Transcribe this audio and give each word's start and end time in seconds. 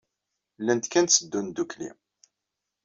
Llant 0.59 0.89
kan 0.91 1.05
tteddun 1.07 1.47
ddukkli. 1.49 1.89